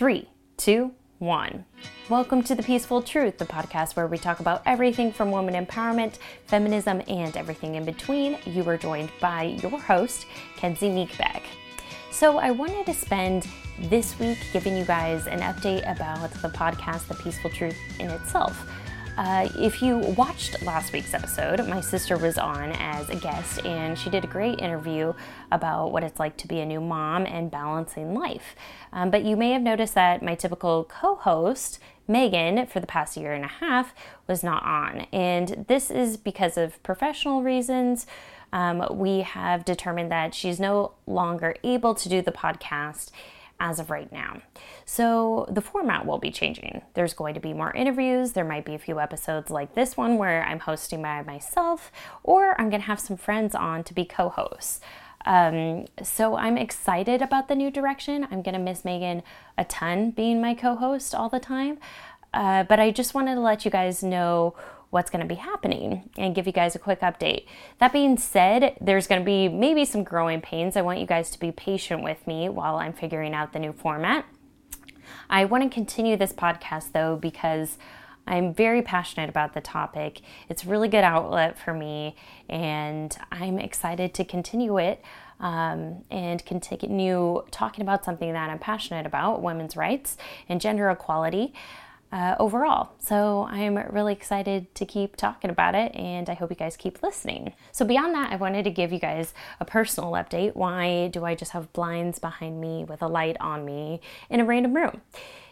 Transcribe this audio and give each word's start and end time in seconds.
Three, 0.00 0.30
two, 0.56 0.92
one. 1.18 1.66
Welcome 2.08 2.42
to 2.44 2.54
The 2.54 2.62
Peaceful 2.62 3.02
Truth, 3.02 3.36
the 3.36 3.44
podcast 3.44 3.96
where 3.96 4.06
we 4.06 4.16
talk 4.16 4.40
about 4.40 4.62
everything 4.64 5.12
from 5.12 5.30
woman 5.30 5.52
empowerment, 5.52 6.14
feminism, 6.46 7.02
and 7.06 7.36
everything 7.36 7.74
in 7.74 7.84
between. 7.84 8.38
You 8.46 8.66
are 8.70 8.78
joined 8.78 9.10
by 9.20 9.58
your 9.62 9.78
host, 9.78 10.24
Kenzie 10.56 10.88
Meekbeck. 10.88 11.42
So, 12.10 12.38
I 12.38 12.50
wanted 12.50 12.86
to 12.86 12.94
spend 12.94 13.46
this 13.78 14.18
week 14.18 14.38
giving 14.54 14.74
you 14.74 14.86
guys 14.86 15.26
an 15.26 15.40
update 15.40 15.82
about 15.82 16.30
the 16.30 16.48
podcast, 16.48 17.08
The 17.08 17.16
Peaceful 17.16 17.50
Truth 17.50 17.76
in 17.98 18.08
itself. 18.08 18.58
Uh, 19.20 19.46
if 19.58 19.82
you 19.82 19.98
watched 20.16 20.62
last 20.62 20.94
week's 20.94 21.12
episode, 21.12 21.68
my 21.68 21.78
sister 21.78 22.16
was 22.16 22.38
on 22.38 22.72
as 22.72 23.10
a 23.10 23.14
guest 23.14 23.62
and 23.66 23.98
she 23.98 24.08
did 24.08 24.24
a 24.24 24.26
great 24.26 24.58
interview 24.60 25.12
about 25.52 25.92
what 25.92 26.02
it's 26.02 26.18
like 26.18 26.38
to 26.38 26.48
be 26.48 26.60
a 26.60 26.64
new 26.64 26.80
mom 26.80 27.26
and 27.26 27.50
balancing 27.50 28.14
life. 28.14 28.56
Um, 28.94 29.10
but 29.10 29.22
you 29.22 29.36
may 29.36 29.50
have 29.50 29.60
noticed 29.60 29.92
that 29.92 30.22
my 30.22 30.34
typical 30.34 30.84
co 30.84 31.16
host, 31.16 31.80
Megan, 32.08 32.64
for 32.64 32.80
the 32.80 32.86
past 32.86 33.14
year 33.18 33.34
and 33.34 33.44
a 33.44 33.48
half, 33.48 33.94
was 34.26 34.42
not 34.42 34.62
on. 34.62 35.00
And 35.12 35.66
this 35.68 35.90
is 35.90 36.16
because 36.16 36.56
of 36.56 36.82
professional 36.82 37.42
reasons. 37.42 38.06
Um, 38.54 38.86
we 38.90 39.20
have 39.20 39.66
determined 39.66 40.10
that 40.10 40.34
she's 40.34 40.58
no 40.58 40.92
longer 41.06 41.56
able 41.62 41.94
to 41.94 42.08
do 42.08 42.22
the 42.22 42.32
podcast 42.32 43.10
as 43.60 43.78
of 43.78 43.90
right 43.90 44.10
now. 44.10 44.40
So 44.84 45.46
the 45.50 45.60
format 45.60 46.06
will 46.06 46.18
be 46.18 46.30
changing. 46.30 46.82
There's 46.94 47.14
going 47.14 47.34
to 47.34 47.40
be 47.40 47.52
more 47.52 47.72
interviews. 47.72 48.32
There 48.32 48.44
might 48.44 48.64
be 48.64 48.74
a 48.74 48.78
few 48.78 48.98
episodes 48.98 49.50
like 49.50 49.74
this 49.74 49.96
one 49.96 50.16
where 50.18 50.42
I'm 50.44 50.58
hosting 50.58 51.02
by 51.02 51.22
myself, 51.22 51.92
or 52.24 52.60
I'm 52.60 52.70
going 52.70 52.80
to 52.80 52.86
have 52.86 52.98
some 52.98 53.16
friends 53.16 53.54
on 53.54 53.84
to 53.84 53.94
be 53.94 54.04
co 54.04 54.30
hosts. 54.30 54.80
Um, 55.26 55.84
so 56.02 56.36
I'm 56.36 56.56
excited 56.56 57.20
about 57.20 57.48
the 57.48 57.54
new 57.54 57.70
direction. 57.70 58.26
I'm 58.30 58.42
going 58.42 58.54
to 58.54 58.58
miss 58.58 58.84
Megan 58.84 59.22
a 59.58 59.64
ton 59.64 60.10
being 60.10 60.40
my 60.40 60.54
co 60.54 60.74
host 60.74 61.14
all 61.14 61.28
the 61.28 61.40
time. 61.40 61.78
Uh, 62.32 62.62
but 62.64 62.80
I 62.80 62.90
just 62.90 63.12
wanted 63.12 63.34
to 63.34 63.40
let 63.40 63.64
you 63.64 63.70
guys 63.70 64.02
know 64.02 64.54
what's 64.90 65.10
going 65.10 65.20
to 65.20 65.26
be 65.26 65.36
happening 65.36 66.10
and 66.18 66.34
give 66.34 66.46
you 66.46 66.52
guys 66.52 66.74
a 66.74 66.78
quick 66.78 67.00
update. 67.00 67.46
That 67.78 67.92
being 67.92 68.18
said, 68.18 68.76
there's 68.80 69.06
going 69.06 69.20
to 69.20 69.24
be 69.24 69.48
maybe 69.48 69.84
some 69.84 70.04
growing 70.04 70.40
pains. 70.40 70.76
I 70.76 70.82
want 70.82 70.98
you 70.98 71.06
guys 71.06 71.30
to 71.30 71.38
be 71.38 71.52
patient 71.52 72.02
with 72.02 72.26
me 72.26 72.48
while 72.48 72.76
I'm 72.76 72.92
figuring 72.92 73.32
out 73.32 73.52
the 73.52 73.60
new 73.60 73.72
format. 73.72 74.26
I 75.28 75.44
want 75.44 75.64
to 75.64 75.70
continue 75.70 76.16
this 76.16 76.32
podcast 76.32 76.92
though 76.92 77.16
because 77.16 77.78
I'm 78.26 78.52
very 78.52 78.82
passionate 78.82 79.28
about 79.28 79.54
the 79.54 79.60
topic. 79.60 80.20
It's 80.48 80.64
a 80.64 80.68
really 80.68 80.88
good 80.88 81.04
outlet 81.04 81.58
for 81.58 81.74
me, 81.74 82.16
and 82.48 83.16
I'm 83.32 83.58
excited 83.58 84.14
to 84.14 84.24
continue 84.24 84.78
it 84.78 85.02
um, 85.40 86.04
and 86.10 86.44
continue 86.44 87.42
talking 87.50 87.82
about 87.82 88.04
something 88.04 88.32
that 88.32 88.50
I'm 88.50 88.58
passionate 88.58 89.06
about 89.06 89.42
women's 89.42 89.76
rights 89.76 90.16
and 90.48 90.60
gender 90.60 90.90
equality 90.90 91.54
uh, 92.12 92.36
overall. 92.38 92.90
So 92.98 93.46
I'm 93.50 93.76
really 93.76 94.12
excited 94.12 94.74
to 94.74 94.84
keep 94.84 95.16
talking 95.16 95.50
about 95.50 95.74
it, 95.74 95.94
and 95.94 96.28
I 96.28 96.34
hope 96.34 96.50
you 96.50 96.56
guys 96.56 96.76
keep 96.76 97.02
listening. 97.02 97.54
So, 97.72 97.84
beyond 97.84 98.14
that, 98.14 98.32
I 98.32 98.36
wanted 98.36 98.64
to 98.64 98.70
give 98.70 98.92
you 98.92 98.98
guys 98.98 99.32
a 99.60 99.64
personal 99.64 100.12
update. 100.12 100.56
Why 100.56 101.08
do 101.08 101.24
I 101.24 101.34
just 101.34 101.52
have 101.52 101.72
blinds 101.72 102.18
behind 102.18 102.60
me 102.60 102.84
with 102.84 103.02
a 103.02 103.08
light 103.08 103.36
on 103.40 103.64
me 103.64 104.00
in 104.28 104.40
a 104.40 104.44
random 104.44 104.74
room? 104.74 105.00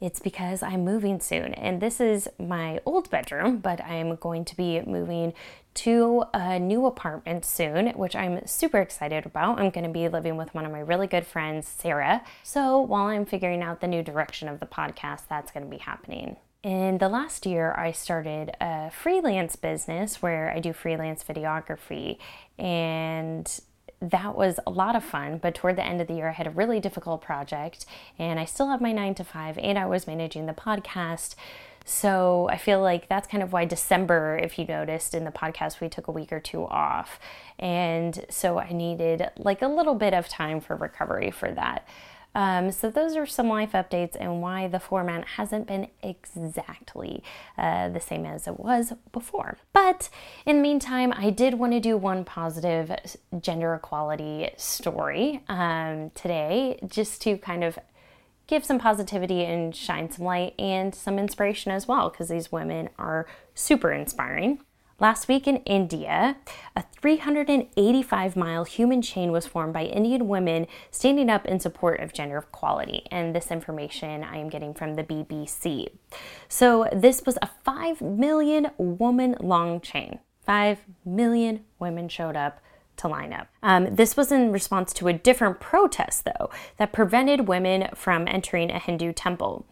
It's 0.00 0.18
because 0.18 0.62
I'm 0.62 0.82
moving 0.82 1.20
soon, 1.20 1.52
and 1.52 1.80
this 1.80 2.00
is 2.00 2.26
my 2.38 2.80
old 2.86 3.10
bedroom, 3.10 3.58
but 3.58 3.84
I'm 3.84 4.16
going 4.16 4.46
to 4.46 4.56
be 4.56 4.80
moving 4.80 5.34
to 5.74 6.24
a 6.32 6.58
new 6.58 6.86
apartment 6.86 7.44
soon, 7.44 7.88
which 7.88 8.16
I'm 8.16 8.46
super 8.46 8.78
excited 8.78 9.26
about. 9.26 9.60
I'm 9.60 9.70
going 9.70 9.84
to 9.84 9.90
be 9.90 10.08
living 10.08 10.36
with 10.38 10.54
one 10.54 10.64
of 10.64 10.72
my 10.72 10.80
really 10.80 11.06
good 11.06 11.26
friends, 11.26 11.68
Sarah. 11.68 12.24
So 12.42 12.80
while 12.80 13.06
I'm 13.06 13.26
figuring 13.26 13.62
out 13.62 13.80
the 13.80 13.88
new 13.88 14.02
direction 14.02 14.48
of 14.48 14.58
the 14.58 14.66
podcast, 14.66 15.28
that's 15.28 15.52
going 15.52 15.64
to 15.64 15.70
be 15.70 15.82
happening. 15.82 16.36
In 16.62 16.98
the 16.98 17.08
last 17.08 17.44
year, 17.44 17.74
I 17.76 17.92
started 17.92 18.56
a 18.60 18.90
freelance 18.90 19.56
business 19.56 20.20
where 20.22 20.50
I 20.50 20.60
do 20.60 20.72
freelance 20.72 21.24
videography, 21.24 22.18
and 22.58 23.60
that 24.00 24.34
was 24.34 24.58
a 24.66 24.70
lot 24.70 24.96
of 24.96 25.04
fun, 25.04 25.38
but 25.38 25.54
toward 25.54 25.76
the 25.76 25.84
end 25.84 26.00
of 26.00 26.06
the 26.06 26.14
year, 26.14 26.28
I 26.28 26.32
had 26.32 26.46
a 26.46 26.50
really 26.50 26.80
difficult 26.80 27.20
project, 27.20 27.84
and 28.18 28.40
I 28.40 28.44
still 28.44 28.68
have 28.68 28.80
my 28.80 28.92
nine 28.92 29.14
to 29.16 29.24
five, 29.24 29.58
and 29.58 29.78
I 29.78 29.86
was 29.86 30.06
managing 30.06 30.46
the 30.46 30.54
podcast. 30.54 31.34
So 31.84 32.48
I 32.50 32.56
feel 32.56 32.80
like 32.80 33.08
that's 33.08 33.26
kind 33.26 33.42
of 33.42 33.52
why 33.52 33.64
December, 33.64 34.38
if 34.42 34.58
you 34.58 34.64
noticed 34.64 35.14
in 35.14 35.24
the 35.24 35.30
podcast, 35.30 35.80
we 35.80 35.88
took 35.88 36.08
a 36.08 36.12
week 36.12 36.32
or 36.32 36.40
two 36.40 36.66
off. 36.66 37.18
And 37.58 38.24
so 38.28 38.58
I 38.58 38.72
needed 38.72 39.28
like 39.36 39.60
a 39.62 39.68
little 39.68 39.94
bit 39.94 40.14
of 40.14 40.28
time 40.28 40.60
for 40.60 40.76
recovery 40.76 41.30
for 41.30 41.50
that. 41.50 41.86
Um, 42.34 42.70
so, 42.70 42.90
those 42.90 43.16
are 43.16 43.26
some 43.26 43.48
life 43.48 43.72
updates 43.72 44.16
and 44.18 44.40
why 44.40 44.68
the 44.68 44.80
format 44.80 45.26
hasn't 45.36 45.66
been 45.66 45.88
exactly 46.02 47.22
uh, 47.58 47.88
the 47.88 48.00
same 48.00 48.24
as 48.24 48.46
it 48.46 48.58
was 48.58 48.92
before. 49.12 49.58
But 49.72 50.08
in 50.46 50.56
the 50.56 50.62
meantime, 50.62 51.12
I 51.16 51.30
did 51.30 51.54
want 51.54 51.72
to 51.72 51.80
do 51.80 51.96
one 51.96 52.24
positive 52.24 52.92
gender 53.40 53.74
equality 53.74 54.50
story 54.56 55.42
um, 55.48 56.10
today 56.14 56.78
just 56.86 57.22
to 57.22 57.36
kind 57.36 57.64
of 57.64 57.78
give 58.46 58.64
some 58.64 58.78
positivity 58.78 59.44
and 59.44 59.74
shine 59.74 60.10
some 60.10 60.24
light 60.24 60.54
and 60.58 60.92
some 60.94 61.18
inspiration 61.18 61.70
as 61.70 61.86
well 61.86 62.10
because 62.10 62.28
these 62.28 62.50
women 62.50 62.88
are 62.98 63.26
super 63.54 63.92
inspiring. 63.92 64.60
Last 65.00 65.28
week 65.28 65.48
in 65.48 65.56
India, 65.64 66.36
a 66.76 66.84
385 67.00 68.36
mile 68.36 68.64
human 68.64 69.00
chain 69.00 69.32
was 69.32 69.46
formed 69.46 69.72
by 69.72 69.84
Indian 69.84 70.28
women 70.28 70.66
standing 70.90 71.30
up 71.30 71.46
in 71.46 71.58
support 71.58 72.00
of 72.00 72.12
gender 72.12 72.36
equality. 72.36 73.06
And 73.10 73.34
this 73.34 73.50
information 73.50 74.22
I 74.22 74.36
am 74.36 74.50
getting 74.50 74.74
from 74.74 74.96
the 74.96 75.02
BBC. 75.02 75.86
So, 76.50 76.86
this 76.92 77.22
was 77.24 77.38
a 77.40 77.48
5 77.64 78.02
million 78.02 78.72
woman 78.76 79.36
long 79.40 79.80
chain. 79.80 80.18
5 80.44 80.80
million 81.06 81.64
women 81.78 82.10
showed 82.10 82.36
up 82.36 82.60
to 82.98 83.08
line 83.08 83.32
up. 83.32 83.48
Um, 83.62 83.94
this 83.94 84.18
was 84.18 84.30
in 84.30 84.52
response 84.52 84.92
to 84.94 85.08
a 85.08 85.14
different 85.14 85.60
protest, 85.60 86.26
though, 86.26 86.50
that 86.76 86.92
prevented 86.92 87.48
women 87.48 87.88
from 87.94 88.28
entering 88.28 88.70
a 88.70 88.78
Hindu 88.78 89.14
temple. 89.14 89.64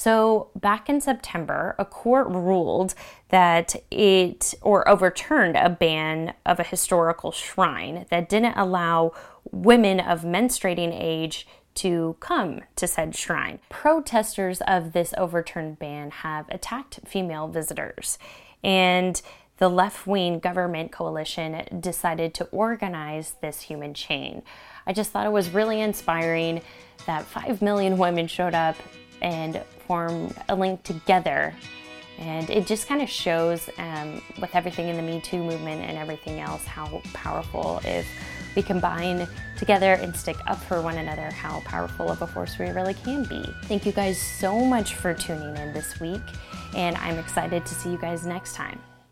So, 0.00 0.48
back 0.58 0.88
in 0.88 1.02
September, 1.02 1.74
a 1.78 1.84
court 1.84 2.26
ruled 2.28 2.94
that 3.28 3.76
it 3.90 4.54
or 4.62 4.88
overturned 4.88 5.58
a 5.58 5.68
ban 5.68 6.32
of 6.46 6.58
a 6.58 6.62
historical 6.62 7.32
shrine 7.32 8.06
that 8.08 8.30
didn't 8.30 8.56
allow 8.56 9.12
women 9.52 10.00
of 10.00 10.22
menstruating 10.22 10.98
age 10.98 11.46
to 11.74 12.16
come 12.18 12.62
to 12.76 12.86
said 12.86 13.14
shrine. 13.14 13.58
Protesters 13.68 14.62
of 14.62 14.94
this 14.94 15.12
overturned 15.18 15.78
ban 15.78 16.10
have 16.10 16.48
attacked 16.48 17.00
female 17.04 17.48
visitors, 17.48 18.18
and 18.64 19.20
the 19.58 19.68
left 19.68 20.06
wing 20.06 20.38
government 20.38 20.92
coalition 20.92 21.78
decided 21.78 22.32
to 22.32 22.46
organize 22.46 23.34
this 23.42 23.60
human 23.60 23.92
chain. 23.92 24.44
I 24.86 24.94
just 24.94 25.10
thought 25.10 25.26
it 25.26 25.32
was 25.32 25.50
really 25.50 25.82
inspiring 25.82 26.62
that 27.04 27.26
5 27.26 27.60
million 27.60 27.98
women 27.98 28.28
showed 28.28 28.54
up 28.54 28.76
and 29.20 29.62
formed 29.90 30.32
a 30.48 30.54
link 30.54 30.80
together. 30.84 31.52
And 32.20 32.48
it 32.48 32.64
just 32.64 32.86
kind 32.86 33.02
of 33.02 33.10
shows, 33.10 33.68
um, 33.76 34.22
with 34.40 34.54
everything 34.54 34.86
in 34.86 34.94
the 34.94 35.02
Me 35.02 35.20
Too 35.20 35.42
movement 35.42 35.82
and 35.82 35.98
everything 35.98 36.38
else, 36.38 36.64
how 36.64 37.02
powerful 37.12 37.80
if 37.82 38.06
we 38.54 38.62
combine 38.62 39.26
together 39.58 39.94
and 39.94 40.14
stick 40.14 40.36
up 40.46 40.62
for 40.62 40.80
one 40.80 40.98
another, 40.98 41.28
how 41.32 41.58
powerful 41.64 42.08
of 42.08 42.22
a 42.22 42.26
force 42.28 42.56
we 42.56 42.66
really 42.66 42.94
can 42.94 43.24
be. 43.24 43.42
Thank 43.64 43.84
you 43.84 43.90
guys 43.90 44.16
so 44.16 44.64
much 44.64 44.94
for 44.94 45.12
tuning 45.12 45.56
in 45.56 45.72
this 45.72 45.98
week, 45.98 46.22
and 46.76 46.96
I'm 46.98 47.18
excited 47.18 47.66
to 47.66 47.74
see 47.74 47.90
you 47.90 47.98
guys 47.98 48.24
next 48.24 48.54
time. 48.54 48.78